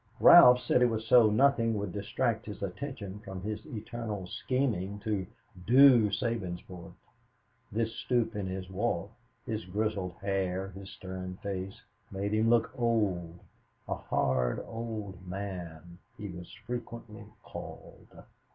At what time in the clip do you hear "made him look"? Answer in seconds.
12.09-12.71